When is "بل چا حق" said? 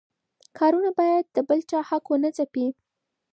1.47-2.05